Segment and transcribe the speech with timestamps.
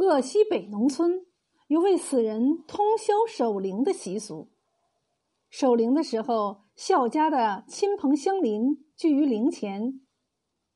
[0.00, 1.26] 鄂西北农村
[1.66, 4.48] 有为死人通宵守灵的习俗。
[5.50, 10.00] 守灵的时候，孝家的亲朋乡邻聚于灵前，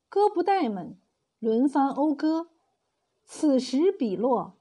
[0.09, 0.99] 歌不带们
[1.39, 2.51] 轮番讴歌。
[3.23, 4.59] 此时笔落，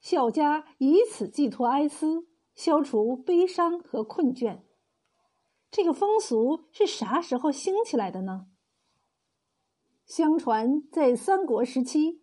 [0.00, 4.60] 孝家以此寄托哀思，消除悲伤和困倦。
[5.70, 8.48] 这个风俗是啥时候兴起来的呢？
[10.04, 12.20] 相传在三国时期，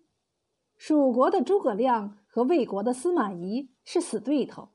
[0.84, 4.70] 蜀国的诸葛亮和魏国的司马懿是死对头，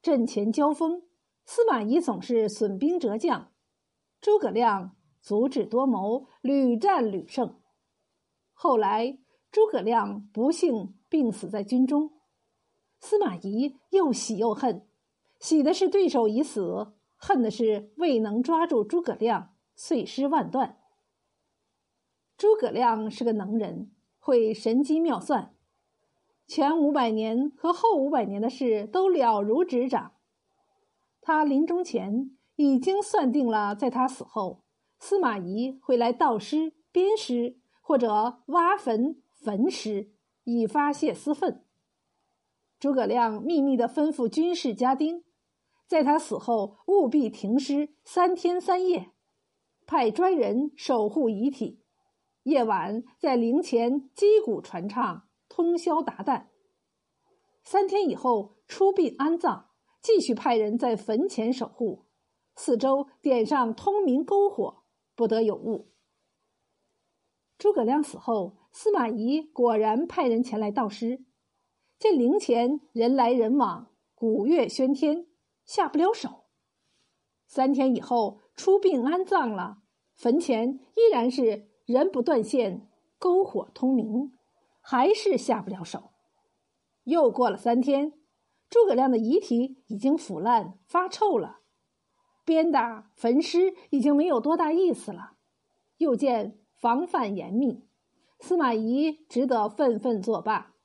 [0.00, 1.02] 阵前交锋。
[1.44, 3.52] 司马懿总是损兵折将，
[4.18, 7.60] 诸葛亮足智多谋，屡战屡胜。
[8.54, 9.18] 后来
[9.52, 12.12] 诸葛亮不幸病死在军中，
[12.98, 14.88] 司马懿又喜又恨，
[15.38, 20.78] 喜的是对手已死，恨的是未能抓住诸葛亮，碎尸万段。
[22.38, 23.92] 诸葛亮是个能人，
[24.30, 25.56] 会神机妙算，
[26.46, 30.12] 前五百年和后五百年的事都了如指掌。
[31.20, 34.62] 他临终前已经算定了，在他死后，
[35.00, 40.12] 司马懿会来盗尸、鞭尸或者挖坟焚尸，
[40.44, 41.64] 以发泄私愤。
[42.78, 45.24] 诸葛亮秘密的吩咐军士家丁，
[45.88, 49.10] 在他死后务必停尸三天三夜，
[49.88, 51.79] 派专人守护遗体，
[52.50, 56.48] 夜晚在灵前击鼓传唱，通宵达旦。
[57.62, 59.68] 三天以后出殡安葬。
[60.02, 62.06] 继续派人在坟前守护，
[62.56, 64.84] 四周点上通明篝火，
[65.14, 65.92] 不得有误。
[67.58, 71.22] 诸葛亮死后，司马懿果然派人前来盗尸，
[71.98, 75.26] 见灵前人来人往，鼓乐喧天，
[75.66, 76.46] 下不了手。
[77.46, 79.82] 三天以后出殡安葬了，
[80.14, 82.88] 坟前依然是人不断线，
[83.18, 84.32] 篝火通明，
[84.80, 86.10] 还是下不了手。
[87.04, 88.14] 又过了三天。
[88.68, 91.58] 诸葛亮的遗体已经腐烂发臭了，
[92.44, 95.32] 鞭打焚尸已经没有多大意思了。
[95.96, 97.84] 又见防范严密，
[98.38, 100.76] 司马懿只得愤愤作罢。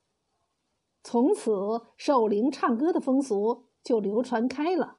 [1.04, 4.96] 从此守灵唱歌的风俗就流传开了，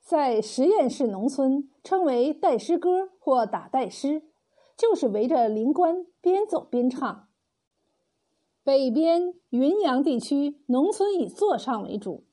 [0.00, 4.22] 在实验室农村称为带诗歌或打带诗，
[4.76, 7.28] 就是围着灵官边走边唱。
[8.62, 12.24] 北边云阳地区农村以坐唱为主，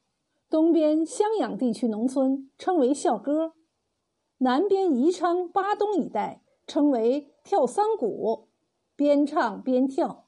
[0.50, 3.54] 东边襄阳地区农村称为校歌，
[4.40, 8.50] 南边宜昌巴东一带称为跳桑鼓，
[8.96, 10.23] 边唱边跳。